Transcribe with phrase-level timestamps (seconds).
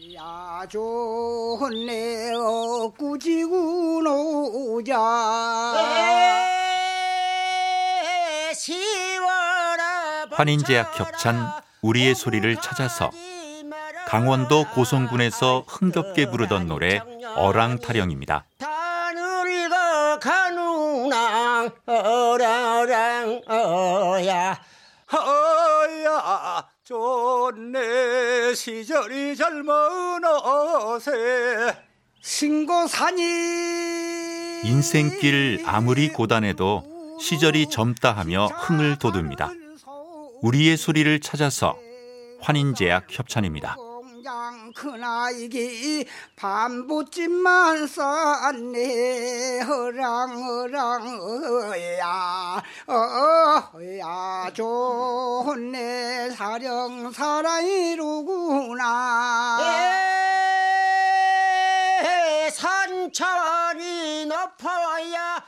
[0.00, 4.96] 야 좋네 엊구지구 노자
[10.30, 11.50] 환인제약 협찬
[11.82, 13.10] 우리의 소리를 찾아서
[14.06, 17.02] 강원도 고성군에서 흥겹게 부르던 노래
[17.36, 18.46] 어랑타령입니다.
[21.86, 24.58] 어랑어랑 어야
[25.94, 31.74] 어야 좋네 시절이 젊은 어세
[32.20, 33.22] 신고산이
[34.64, 39.50] 인생길 아무리 고단해도 시절이 젊다 하며 흥을 돋웁니다.
[40.42, 41.76] 우리의 소리를 찾아서
[42.40, 43.74] 환인제약 협찬입니다.
[43.74, 51.20] 공장 큰아이기 반부집만 쌓네 허랑 허랑
[51.72, 58.80] 어야 어야 좋네 사령 사랑이로구나.
[62.50, 65.39] 산천이 높아야